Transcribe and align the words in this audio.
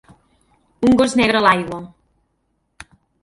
Un 0.87 0.95
gos 1.01 1.13
negre 1.19 1.39
a 1.39 1.43
l'aigua. 1.47 1.81